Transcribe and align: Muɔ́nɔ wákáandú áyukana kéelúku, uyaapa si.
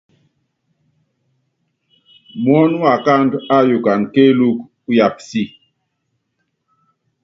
Muɔ́nɔ 2.43 2.77
wákáandú 2.83 3.37
áyukana 3.57 4.05
kéelúku, 4.13 4.63
uyaapa 4.89 5.21
si. 5.29 5.43